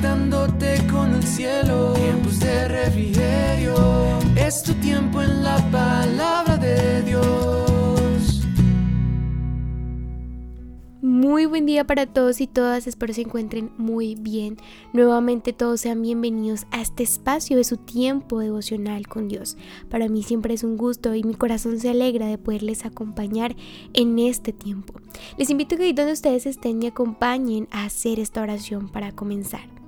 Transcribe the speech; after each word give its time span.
conectándote 0.00 0.86
con 0.90 1.14
el 1.14 1.22
cielo. 1.22 1.92
Tiempos 1.92 2.40
de 2.40 2.68
refrigerio, 2.68 3.74
es 4.34 4.62
tu 4.62 4.72
tiempo 4.74 5.20
en 5.20 5.44
la 5.44 5.58
palabra 5.70 6.56
de 6.56 7.02
Dios. 7.02 8.46
Muy 11.02 11.44
buen 11.44 11.66
día 11.66 11.86
para 11.86 12.06
todos 12.06 12.40
y 12.40 12.46
todas, 12.46 12.86
espero 12.86 13.12
se 13.12 13.22
encuentren 13.22 13.72
muy 13.76 14.14
bien. 14.14 14.56
Nuevamente 14.94 15.52
todos 15.52 15.82
sean 15.82 16.00
bienvenidos 16.00 16.66
a 16.70 16.80
este 16.80 17.02
espacio 17.02 17.56
de 17.58 17.64
su 17.64 17.76
tiempo 17.76 18.40
devocional 18.40 19.06
con 19.06 19.28
Dios. 19.28 19.58
Para 19.90 20.08
mí 20.08 20.22
siempre 20.22 20.54
es 20.54 20.64
un 20.64 20.78
gusto 20.78 21.14
y 21.14 21.24
mi 21.24 21.34
corazón 21.34 21.78
se 21.78 21.90
alegra 21.90 22.26
de 22.26 22.38
poderles 22.38 22.86
acompañar 22.86 23.54
en 23.92 24.18
este 24.18 24.52
tiempo. 24.52 24.94
Les 25.36 25.50
invito 25.50 25.74
a 25.74 25.78
que 25.78 25.92
donde 25.92 26.12
ustedes 26.12 26.46
estén 26.46 26.78
me 26.78 26.88
acompañen 26.88 27.68
a 27.70 27.84
hacer 27.84 28.18
esta 28.18 28.40
oración 28.40 28.88
para 28.88 29.12
comenzar. 29.12 29.79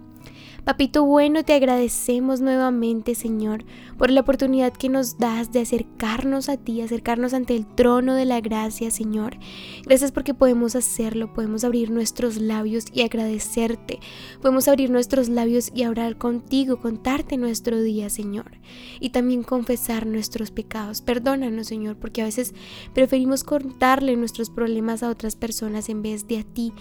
Papito 0.65 1.05
bueno, 1.05 1.43
te 1.43 1.55
agradecemos 1.55 2.41
nuevamente, 2.41 3.17
Señor, 3.17 3.65
por 3.99 4.13
la 4.13 4.21
oportunidad 4.21 4.73
que 4.73 4.89
nos 4.89 5.19
das 5.19 5.51
de 5.51 5.61
acercarnos 5.61 6.49
a 6.49 6.57
ti, 6.57 6.81
acercarnos 6.81 7.35
ante 7.35 7.57
el 7.57 7.67
trono 7.67 8.15
de 8.15 8.27
la 8.27 8.41
gracia, 8.41 8.93
Señor. 8.93 9.39
Gracias 9.85 10.13
porque 10.13 10.35
podemos 10.35 10.77
hacerlo, 10.77 11.33
podemos 11.33 11.65
abrir 11.65 11.91
nuestros 11.91 12.37
labios 12.37 12.85
y 12.93 13.03
agradecerte. 13.03 13.99
Podemos 14.41 14.69
abrir 14.69 14.89
nuestros 14.91 15.29
labios 15.29 15.73
y 15.75 15.83
hablar 15.83 16.17
contigo, 16.17 16.81
contarte 16.81 17.37
nuestro 17.39 17.83
día, 17.83 18.09
Señor. 18.09 18.53
Y 19.01 19.11
también 19.11 19.43
confesar 19.43 20.07
nuestros 20.07 20.53
pecados. 20.53 21.03
Perdónanos, 21.03 21.67
Señor, 21.67 21.97
porque 21.97 22.23
a 22.23 22.27
veces 22.27 22.55
preferimos 22.95 23.43
contarle 23.43 24.15
nuestros 24.15 24.49
problemas 24.49 25.03
a 25.03 25.11
otras 25.11 25.35
personas 25.35 25.89
en 25.89 26.03
vez 26.03 26.29
de 26.29 26.39
a 26.39 26.45
ti, 26.45 26.73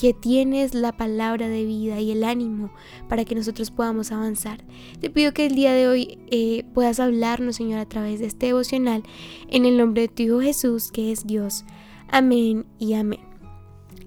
que 0.00 0.14
tienes 0.14 0.72
la 0.72 0.96
palabra 0.96 1.48
de 1.48 1.64
vida 1.64 1.98
y 1.98 2.12
el 2.12 2.22
ánimo 2.22 2.70
para 3.08 3.23
que 3.24 3.34
nosotros 3.34 3.70
podamos 3.70 4.12
avanzar. 4.12 4.64
Te 5.00 5.10
pido 5.10 5.32
que 5.32 5.46
el 5.46 5.54
día 5.54 5.72
de 5.72 5.88
hoy 5.88 6.18
eh, 6.30 6.64
puedas 6.74 7.00
hablarnos, 7.00 7.56
Señor, 7.56 7.78
a 7.78 7.88
través 7.88 8.20
de 8.20 8.26
este 8.26 8.46
devocional, 8.46 9.02
en 9.48 9.64
el 9.64 9.76
nombre 9.76 10.02
de 10.02 10.08
tu 10.08 10.22
Hijo 10.22 10.40
Jesús, 10.40 10.90
que 10.90 11.12
es 11.12 11.26
Dios. 11.26 11.64
Amén 12.08 12.66
y 12.78 12.94
amén. 12.94 13.20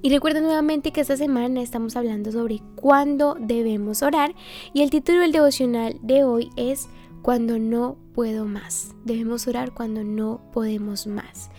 Y 0.02 0.09
recuerda 0.09 0.42
nuevamente 0.42 0.92
que 0.92 1.02
esta 1.02 1.18
semana 1.18 1.62
estamos 1.62 1.96
hablando 1.96 2.32
sobre 2.32 2.62
cuándo 2.76 3.36
debemos 3.40 4.04
orar 4.04 4.36
y 4.74 4.82
el 4.84 4.90
título 4.90 5.22
del 5.22 5.31
devocional 5.31 5.98
de 6.02 6.24
hoy 6.24 6.50
es 6.56 6.88
Cuando 7.24 7.59
no 7.59 7.98
puedo 8.14 8.46
más. 8.46 8.96
Debemos 9.06 9.48
orar 9.48 9.74
cuando 9.74 10.04
no 10.04 10.42
podemos 10.54 11.08
más. 11.08 11.50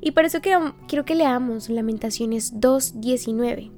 Y 0.00 0.10
por 0.10 0.24
eso 0.26 0.40
quiero, 0.42 0.74
quiero 0.86 1.04
que 1.04 1.14
leamos 1.14 1.70
Lamentaciones 1.70 2.52
2.19 2.54 3.73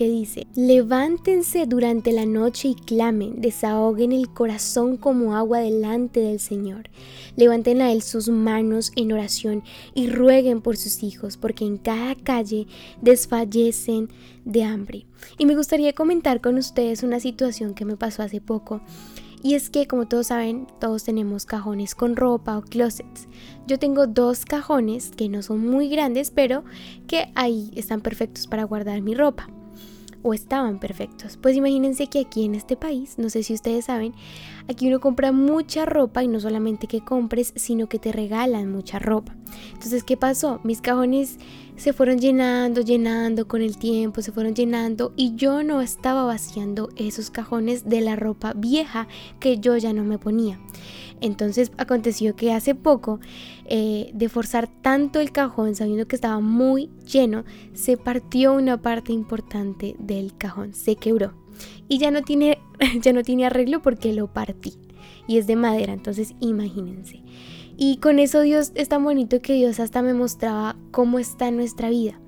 que 0.00 0.08
dice, 0.08 0.46
levántense 0.54 1.66
durante 1.66 2.10
la 2.10 2.24
noche 2.24 2.68
y 2.68 2.74
clamen, 2.74 3.42
desahoguen 3.42 4.12
el 4.12 4.30
corazón 4.30 4.96
como 4.96 5.36
agua 5.36 5.58
delante 5.58 6.20
del 6.20 6.40
Señor. 6.40 6.88
Levanten 7.36 7.82
a 7.82 7.92
Él 7.92 8.00
sus 8.00 8.30
manos 8.30 8.92
en 8.96 9.12
oración 9.12 9.62
y 9.92 10.08
rueguen 10.08 10.62
por 10.62 10.78
sus 10.78 11.02
hijos, 11.02 11.36
porque 11.36 11.66
en 11.66 11.76
cada 11.76 12.14
calle 12.14 12.66
desfallecen 13.02 14.08
de 14.46 14.64
hambre. 14.64 15.06
Y 15.36 15.44
me 15.44 15.54
gustaría 15.54 15.92
comentar 15.92 16.40
con 16.40 16.56
ustedes 16.56 17.02
una 17.02 17.20
situación 17.20 17.74
que 17.74 17.84
me 17.84 17.98
pasó 17.98 18.22
hace 18.22 18.40
poco. 18.40 18.80
Y 19.42 19.52
es 19.52 19.68
que, 19.68 19.86
como 19.86 20.08
todos 20.08 20.28
saben, 20.28 20.66
todos 20.80 21.04
tenemos 21.04 21.44
cajones 21.44 21.94
con 21.94 22.16
ropa 22.16 22.56
o 22.56 22.62
closets. 22.62 23.28
Yo 23.66 23.78
tengo 23.78 24.06
dos 24.06 24.46
cajones 24.46 25.10
que 25.10 25.28
no 25.28 25.42
son 25.42 25.68
muy 25.68 25.90
grandes, 25.90 26.30
pero 26.30 26.64
que 27.06 27.30
ahí 27.34 27.70
están 27.76 28.00
perfectos 28.00 28.46
para 28.46 28.64
guardar 28.64 29.02
mi 29.02 29.14
ropa 29.14 29.50
o 30.22 30.34
estaban 30.34 30.78
perfectos. 30.78 31.36
Pues 31.36 31.56
imagínense 31.56 32.06
que 32.08 32.20
aquí 32.20 32.44
en 32.44 32.54
este 32.54 32.76
país, 32.76 33.14
no 33.18 33.30
sé 33.30 33.42
si 33.42 33.54
ustedes 33.54 33.86
saben, 33.86 34.14
aquí 34.68 34.88
uno 34.88 35.00
compra 35.00 35.32
mucha 35.32 35.86
ropa 35.86 36.22
y 36.22 36.28
no 36.28 36.40
solamente 36.40 36.86
que 36.86 37.04
compres, 37.04 37.52
sino 37.56 37.88
que 37.88 37.98
te 37.98 38.12
regalan 38.12 38.70
mucha 38.70 38.98
ropa. 38.98 39.34
Entonces, 39.72 40.04
¿qué 40.04 40.16
pasó? 40.16 40.60
Mis 40.64 40.80
cajones 40.80 41.38
se 41.76 41.92
fueron 41.92 42.18
llenando, 42.18 42.82
llenando 42.82 43.48
con 43.48 43.62
el 43.62 43.78
tiempo, 43.78 44.20
se 44.20 44.32
fueron 44.32 44.54
llenando 44.54 45.12
y 45.16 45.34
yo 45.34 45.62
no 45.62 45.80
estaba 45.80 46.24
vaciando 46.24 46.90
esos 46.96 47.30
cajones 47.30 47.88
de 47.88 48.02
la 48.02 48.16
ropa 48.16 48.52
vieja 48.52 49.08
que 49.38 49.58
yo 49.58 49.76
ya 49.76 49.92
no 49.92 50.04
me 50.04 50.18
ponía. 50.18 50.60
Entonces 51.20 51.72
aconteció 51.76 52.34
que 52.36 52.52
hace 52.52 52.74
poco, 52.74 53.20
eh, 53.66 54.10
de 54.14 54.28
forzar 54.28 54.68
tanto 54.82 55.20
el 55.20 55.32
cajón, 55.32 55.74
sabiendo 55.74 56.06
que 56.06 56.16
estaba 56.16 56.40
muy 56.40 56.90
lleno, 57.10 57.44
se 57.74 57.96
partió 57.96 58.54
una 58.54 58.80
parte 58.80 59.12
importante 59.12 59.96
del 59.98 60.36
cajón, 60.36 60.74
se 60.74 60.96
quebró. 60.96 61.34
Y 61.88 61.98
ya 61.98 62.10
no 62.10 62.22
tiene, 62.22 62.58
ya 63.00 63.12
no 63.12 63.22
tiene 63.22 63.46
arreglo 63.46 63.82
porque 63.82 64.12
lo 64.12 64.32
partí. 64.32 64.74
Y 65.26 65.38
es 65.38 65.46
de 65.46 65.56
madera, 65.56 65.92
entonces 65.92 66.34
imagínense. 66.40 67.22
Y 67.76 67.96
con 67.96 68.18
eso 68.18 68.40
Dios 68.42 68.72
es 68.74 68.88
tan 68.88 69.04
bonito 69.04 69.40
que 69.40 69.54
Dios 69.54 69.80
hasta 69.80 70.02
me 70.02 70.12
mostraba 70.12 70.76
cómo 70.90 71.18
está 71.18 71.50
nuestra 71.50 71.88
vida. 71.88 72.20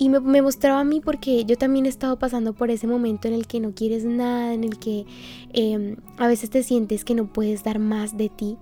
Y 0.00 0.10
me, 0.10 0.42
mostraba 0.42 0.78
a 0.78 0.84
mí 0.84 1.00
porque 1.00 1.44
yo 1.44 1.58
también 1.58 1.84
he 1.84 1.88
estado 1.88 2.20
pasando 2.20 2.52
por 2.52 2.70
ese 2.70 2.86
momento 2.86 3.26
en 3.26 3.34
el 3.34 3.48
que 3.48 3.58
no 3.58 3.74
quieres 3.74 4.04
nada, 4.04 4.54
en 4.54 4.62
el 4.62 4.78
que 4.78 5.06
em, 5.52 5.96
a 6.18 6.28
veces 6.28 6.50
te 6.50 6.62
sientes 6.62 7.04
que 7.04 7.16
no 7.16 7.26
puedes 7.32 7.64
dar 7.64 7.80
más 7.80 8.16
de 8.16 8.28
ti. 8.28 8.58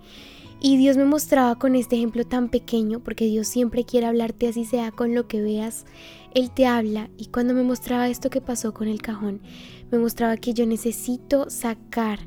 Y 0.61 0.79
Dios 0.79 0.97
me 0.97 1.05
mostraba 1.05 1.59
con 1.59 1.75
este 1.75 1.97
ejemplo 1.97 2.25
tan 2.25 2.49
pequeño, 2.49 3.01
porque 3.01 3.27
Dios 3.27 3.49
siempre 3.49 3.85
quiere 3.85 4.07
hablarte 4.07 4.49
así 4.49 4.65
sea 4.65 4.93
con 4.93 5.15
lo 5.15 5.29
que 5.29 5.43
veas, 5.43 5.85
Él 6.33 6.51
te 6.51 6.65
habla. 6.65 7.11
Y 7.19 7.27
cuando 7.27 7.53
me 7.53 7.63
mostraba 7.63 8.09
esto 8.09 8.31
que 8.31 8.41
pasó 8.41 8.73
con 8.73 8.89
el 8.89 9.03
cajón, 9.03 9.43
me 9.91 9.99
mostraba 9.99 10.39
que 10.39 10.55
yo 10.55 10.65
necesito 10.65 11.51
sacar 11.51 12.21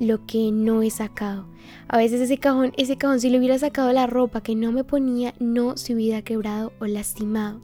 lo 0.00 0.26
que 0.26 0.50
no 0.50 0.82
he 0.82 0.90
sacado. 0.90 1.46
A 1.86 1.96
veces 1.96 2.20
ese 2.20 2.38
cajón, 2.38 2.72
ese 2.76 2.96
cajón 2.96 3.20
si 3.20 3.30
le 3.30 3.38
hubiera 3.38 3.56
sacado 3.56 3.92
la 3.92 4.08
ropa 4.08 4.40
que 4.40 4.56
no 4.56 4.72
me 4.72 4.82
ponía, 4.82 5.34
no 5.38 5.76
se 5.76 5.94
hubiera 5.94 6.22
quebrado 6.22 6.72
o 6.80 6.86
lastimado. 6.86 7.60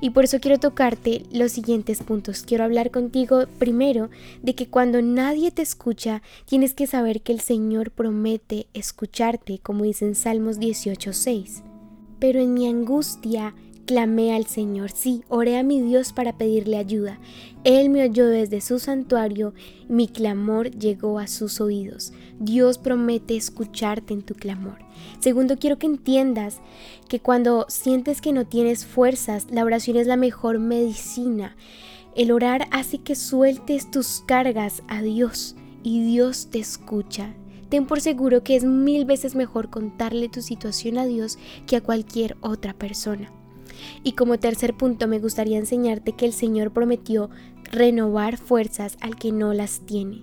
Y 0.00 0.10
por 0.10 0.24
eso 0.24 0.40
quiero 0.40 0.58
tocarte 0.58 1.22
los 1.32 1.52
siguientes 1.52 2.02
puntos. 2.02 2.42
Quiero 2.42 2.64
hablar 2.64 2.90
contigo 2.90 3.46
primero 3.58 4.10
de 4.42 4.54
que 4.54 4.68
cuando 4.68 5.02
nadie 5.02 5.50
te 5.50 5.62
escucha, 5.62 6.22
tienes 6.44 6.74
que 6.74 6.86
saber 6.86 7.22
que 7.22 7.32
el 7.32 7.40
Señor 7.40 7.90
promete 7.90 8.66
escucharte, 8.74 9.58
como 9.58 9.84
dice 9.84 10.06
en 10.06 10.14
Salmos 10.14 10.58
18:6. 10.58 11.62
Pero 12.18 12.40
en 12.40 12.54
mi 12.54 12.66
angustia 12.66 13.54
Clamé 13.86 14.34
al 14.34 14.46
Señor, 14.46 14.90
sí, 14.90 15.22
oré 15.28 15.56
a 15.56 15.62
mi 15.62 15.80
Dios 15.80 16.12
para 16.12 16.36
pedirle 16.36 16.76
ayuda. 16.76 17.20
Él 17.62 17.88
me 17.88 18.02
oyó 18.02 18.26
desde 18.26 18.60
su 18.60 18.80
santuario, 18.80 19.54
mi 19.88 20.08
clamor 20.08 20.72
llegó 20.72 21.20
a 21.20 21.28
sus 21.28 21.60
oídos. 21.60 22.12
Dios 22.40 22.78
promete 22.78 23.36
escucharte 23.36 24.12
en 24.12 24.22
tu 24.22 24.34
clamor. 24.34 24.78
Segundo, 25.20 25.56
quiero 25.56 25.78
que 25.78 25.86
entiendas 25.86 26.58
que 27.08 27.20
cuando 27.20 27.64
sientes 27.68 28.20
que 28.20 28.32
no 28.32 28.44
tienes 28.44 28.84
fuerzas, 28.84 29.46
la 29.52 29.62
oración 29.62 29.96
es 29.96 30.08
la 30.08 30.16
mejor 30.16 30.58
medicina. 30.58 31.54
El 32.16 32.32
orar 32.32 32.66
hace 32.72 32.98
que 32.98 33.14
sueltes 33.14 33.88
tus 33.92 34.20
cargas 34.26 34.82
a 34.88 35.00
Dios 35.00 35.54
y 35.84 36.02
Dios 36.02 36.48
te 36.50 36.58
escucha. 36.58 37.34
Ten 37.68 37.86
por 37.86 38.00
seguro 38.00 38.42
que 38.42 38.56
es 38.56 38.64
mil 38.64 39.04
veces 39.04 39.36
mejor 39.36 39.70
contarle 39.70 40.28
tu 40.28 40.42
situación 40.42 40.98
a 40.98 41.06
Dios 41.06 41.38
que 41.68 41.76
a 41.76 41.82
cualquier 41.82 42.36
otra 42.40 42.74
persona. 42.74 43.35
Y 44.02 44.12
como 44.12 44.38
tercer 44.38 44.74
punto 44.74 45.08
me 45.08 45.18
gustaría 45.18 45.58
enseñarte 45.58 46.12
que 46.12 46.26
el 46.26 46.32
Señor 46.32 46.72
prometió 46.72 47.30
renovar 47.64 48.36
fuerzas 48.36 48.96
al 49.00 49.16
que 49.16 49.32
no 49.32 49.52
las 49.52 49.80
tiene. 49.80 50.22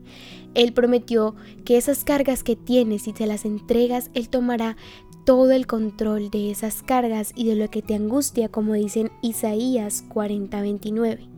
Él 0.53 0.73
prometió 0.73 1.35
que 1.65 1.77
esas 1.77 2.03
cargas 2.03 2.43
que 2.43 2.55
tienes, 2.55 3.07
y 3.07 3.13
te 3.13 3.25
las 3.25 3.45
entregas, 3.45 4.11
Él 4.13 4.29
tomará 4.29 4.77
todo 5.25 5.51
el 5.51 5.67
control 5.67 6.29
de 6.29 6.51
esas 6.51 6.83
cargas 6.83 7.31
y 7.35 7.45
de 7.45 7.55
lo 7.55 7.69
que 7.69 7.81
te 7.81 7.95
angustia, 7.95 8.49
como 8.49 8.73
dicen 8.73 9.11
Isaías 9.21 10.03
40:29. 10.09 11.32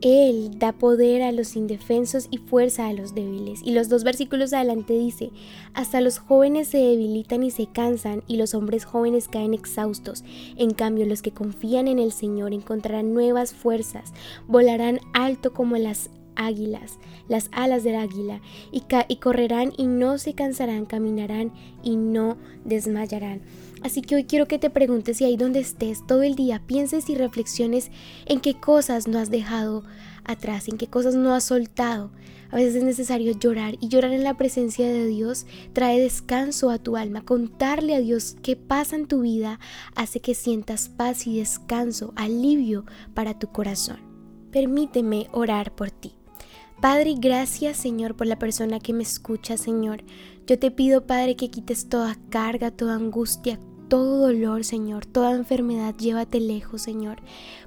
Él 0.00 0.58
da 0.58 0.72
poder 0.72 1.22
a 1.22 1.32
los 1.32 1.56
indefensos 1.56 2.28
y 2.30 2.38
fuerza 2.38 2.86
a 2.86 2.92
los 2.92 3.14
débiles. 3.14 3.60
Y 3.64 3.72
los 3.72 3.88
dos 3.88 4.04
versículos 4.04 4.52
adelante 4.52 4.96
dice, 4.98 5.30
hasta 5.74 6.00
los 6.00 6.18
jóvenes 6.18 6.68
se 6.68 6.78
debilitan 6.78 7.42
y 7.42 7.50
se 7.50 7.66
cansan 7.66 8.22
y 8.26 8.36
los 8.36 8.54
hombres 8.54 8.84
jóvenes 8.84 9.28
caen 9.28 9.54
exhaustos. 9.54 10.24
En 10.56 10.72
cambio, 10.72 11.06
los 11.06 11.22
que 11.22 11.32
confían 11.32 11.88
en 11.88 11.98
el 11.98 12.12
Señor 12.12 12.52
encontrarán 12.52 13.12
nuevas 13.12 13.52
fuerzas, 13.52 14.12
volarán 14.46 15.00
alto 15.14 15.52
como 15.52 15.76
las 15.76 16.10
águilas, 16.36 16.98
las 17.28 17.50
alas 17.52 17.82
del 17.84 17.96
águila, 17.96 18.40
y, 18.72 18.84
y 19.08 19.16
correrán 19.16 19.72
y 19.76 19.86
no 19.86 20.18
se 20.18 20.34
cansarán, 20.34 20.86
caminarán 20.86 21.52
y 21.82 21.96
no 21.96 22.36
desmayarán. 22.64 23.42
Así 23.82 24.02
que 24.02 24.16
hoy 24.16 24.24
quiero 24.24 24.46
que 24.46 24.58
te 24.58 24.70
preguntes 24.70 25.18
si 25.18 25.24
ahí 25.24 25.36
donde 25.36 25.60
estés 25.60 26.06
todo 26.06 26.22
el 26.22 26.34
día 26.34 26.62
pienses 26.66 27.08
y 27.08 27.14
reflexiones 27.14 27.90
en 28.26 28.40
qué 28.40 28.54
cosas 28.54 29.08
no 29.08 29.18
has 29.18 29.30
dejado 29.30 29.84
atrás, 30.24 30.68
en 30.68 30.76
qué 30.78 30.86
cosas 30.86 31.14
no 31.14 31.34
has 31.34 31.44
soltado. 31.44 32.10
A 32.50 32.56
veces 32.56 32.76
es 32.76 32.82
necesario 32.82 33.32
llorar 33.32 33.76
y 33.80 33.88
llorar 33.88 34.12
en 34.12 34.24
la 34.24 34.34
presencia 34.34 34.86
de 34.86 35.06
Dios 35.06 35.46
trae 35.74 36.00
descanso 36.00 36.70
a 36.70 36.78
tu 36.78 36.96
alma. 36.96 37.24
Contarle 37.24 37.94
a 37.94 38.00
Dios 38.00 38.36
qué 38.42 38.56
pasa 38.56 38.96
en 38.96 39.06
tu 39.06 39.20
vida 39.20 39.60
hace 39.94 40.20
que 40.20 40.34
sientas 40.34 40.88
paz 40.88 41.26
y 41.26 41.38
descanso, 41.38 42.12
alivio 42.16 42.86
para 43.14 43.38
tu 43.38 43.48
corazón. 43.48 43.98
Permíteme 44.50 45.28
orar 45.32 45.74
por 45.74 45.90
ti. 45.90 46.14
Padre, 46.80 47.16
gracias 47.18 47.76
Señor 47.76 48.16
por 48.16 48.26
la 48.26 48.38
persona 48.38 48.78
que 48.78 48.94
me 48.94 49.02
escucha, 49.02 49.56
Señor. 49.56 50.04
Yo 50.46 50.58
te 50.58 50.70
pido, 50.70 51.06
Padre, 51.06 51.36
que 51.36 51.50
quites 51.50 51.90
toda 51.90 52.16
carga, 52.30 52.70
toda 52.70 52.94
angustia, 52.94 53.58
todo 53.88 54.26
dolor, 54.26 54.64
Señor, 54.64 55.06
toda 55.06 55.34
enfermedad, 55.34 55.94
llévate 55.96 56.40
lejos, 56.40 56.82
Señor. 56.82 57.18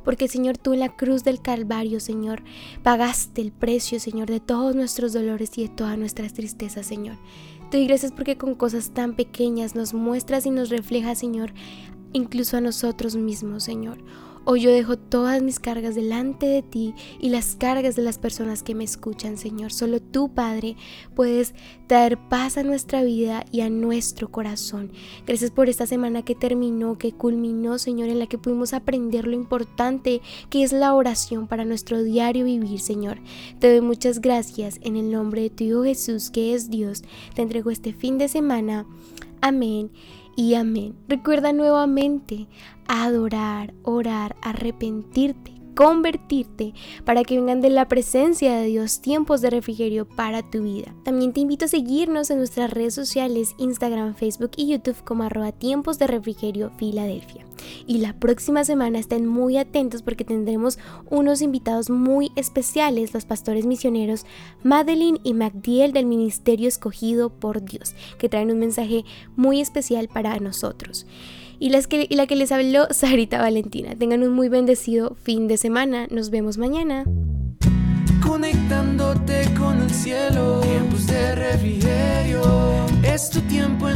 Porque, 0.03 0.27
Señor, 0.27 0.57
tú 0.57 0.73
en 0.73 0.79
la 0.79 0.95
cruz 0.95 1.23
del 1.23 1.41
Calvario, 1.41 1.99
Señor, 1.99 2.43
pagaste 2.83 3.41
el 3.41 3.51
precio, 3.51 3.99
Señor, 3.99 4.29
de 4.29 4.39
todos 4.39 4.75
nuestros 4.75 5.13
dolores 5.13 5.57
y 5.57 5.63
de 5.63 5.69
todas 5.69 5.97
nuestras 5.97 6.33
tristezas, 6.33 6.85
Señor. 6.85 7.17
Te 7.69 7.77
doy 7.77 7.87
gracias 7.87 8.11
porque 8.11 8.37
con 8.37 8.55
cosas 8.55 8.91
tan 8.91 9.15
pequeñas 9.15 9.75
nos 9.75 9.93
muestras 9.93 10.45
y 10.45 10.51
nos 10.51 10.69
reflejas, 10.69 11.19
Señor, 11.19 11.53
incluso 12.13 12.57
a 12.57 12.61
nosotros 12.61 13.15
mismos, 13.15 13.63
Señor. 13.63 13.97
Hoy 14.43 14.61
yo 14.61 14.71
dejo 14.71 14.97
todas 14.97 15.43
mis 15.43 15.59
cargas 15.59 15.93
delante 15.93 16.47
de 16.47 16.63
ti 16.63 16.95
y 17.19 17.29
las 17.29 17.55
cargas 17.55 17.95
de 17.95 18.01
las 18.01 18.17
personas 18.17 18.63
que 18.63 18.73
me 18.73 18.83
escuchan, 18.83 19.37
Señor. 19.37 19.71
Solo 19.71 20.01
tú, 20.01 20.33
Padre, 20.33 20.75
puedes 21.15 21.53
traer 21.85 22.17
paz 22.17 22.57
a 22.57 22.63
nuestra 22.63 23.03
vida 23.03 23.45
y 23.51 23.61
a 23.61 23.69
nuestro 23.69 24.31
corazón. 24.31 24.91
Gracias 25.27 25.51
por 25.51 25.69
esta 25.69 25.85
semana 25.85 26.23
que 26.23 26.33
terminó, 26.33 26.97
que 26.97 27.11
culminó, 27.11 27.77
Señor, 27.77 28.09
en 28.09 28.17
la 28.17 28.25
que 28.25 28.39
pudimos 28.39 28.73
aprender 28.73 29.27
lo 29.27 29.35
importante 29.35 30.21
que 30.49 30.63
es 30.63 30.73
la 30.73 30.95
oración 30.95 31.45
para 31.47 31.63
nuestro 31.63 32.01
diario 32.01 32.45
vivir, 32.45 32.79
Señor. 32.79 33.19
Te 33.59 33.71
doy 33.71 33.81
muchas 33.81 34.21
gracias 34.21 34.79
en 34.81 34.95
el 34.95 35.11
nombre 35.11 35.43
de 35.43 35.49
tu 35.51 35.63
Hijo 35.65 35.83
Jesús, 35.83 36.31
que 36.31 36.55
es 36.55 36.71
Dios. 36.71 37.03
Te 37.35 37.43
entrego 37.43 37.69
este 37.69 37.93
fin 37.93 38.17
de 38.17 38.27
semana. 38.27 38.87
Amén 39.39 39.91
y 40.35 40.55
amén. 40.55 40.95
Recuerda 41.07 41.53
nuevamente 41.53 42.47
adorar, 42.87 43.73
orar, 43.83 44.35
arrepentirte, 44.41 45.53
convertirte 45.75 46.73
para 47.05 47.23
que 47.23 47.35
vengan 47.35 47.61
de 47.61 47.69
la 47.69 47.87
presencia 47.87 48.55
de 48.55 48.65
Dios 48.65 49.01
tiempos 49.01 49.41
de 49.41 49.49
refrigerio 49.49 50.07
para 50.07 50.49
tu 50.49 50.63
vida. 50.63 50.93
También 51.03 51.33
te 51.33 51.41
invito 51.41 51.65
a 51.65 51.69
seguirnos 51.69 52.29
en 52.29 52.37
nuestras 52.37 52.71
redes 52.71 52.93
sociales, 52.93 53.55
Instagram, 53.57 54.15
Facebook 54.15 54.51
y 54.57 54.67
YouTube 54.67 55.03
como 55.03 55.23
arroba 55.23 55.51
tiempos 55.51 55.99
de 55.99 56.07
refrigerio 56.07 56.71
Filadelfia. 56.77 57.45
Y 57.87 57.99
la 57.99 58.13
próxima 58.13 58.63
semana 58.63 58.99
estén 58.99 59.25
muy 59.25 59.57
atentos 59.57 60.01
porque 60.01 60.23
tendremos 60.23 60.79
unos 61.09 61.41
invitados 61.41 61.89
muy 61.89 62.31
especiales, 62.35 63.13
los 63.13 63.25
pastores 63.25 63.65
misioneros 63.65 64.25
Madeline 64.63 65.19
y 65.23 65.33
MacDiel 65.33 65.93
del 65.93 66.05
Ministerio 66.05 66.67
Escogido 66.67 67.29
por 67.29 67.63
Dios, 67.63 67.95
que 68.17 68.29
traen 68.29 68.51
un 68.51 68.59
mensaje 68.59 69.03
muy 69.35 69.61
especial 69.61 70.07
para 70.07 70.37
nosotros 70.39 71.05
y, 71.61 71.69
la 72.15 72.27
que 72.27 72.35
les 72.35 72.51
habló 72.51 72.87
Sarita 72.91 73.39
Valentina. 73.39 73.95
Tengan 73.95 74.23
un 74.23 74.33
muy 74.33 74.49
bendecido 74.49 75.15
fin 75.23 75.47
de 75.47 75.57
semana. 75.57 76.07
Nos 76.09 76.31
vemos 76.31 76.57
mañana. 76.57 77.05
Conectándote 78.25 79.53
con 79.57 79.81
el 79.81 79.91
cielo, 79.91 80.61
tiempos 80.61 81.05
de 81.07 81.35
refrigerio. 81.35 82.41
Es 83.03 83.29
tu 83.29 83.41
tiempo 83.41 83.87